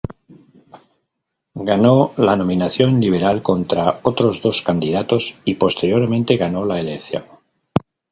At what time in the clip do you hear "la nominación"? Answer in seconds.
2.17-2.99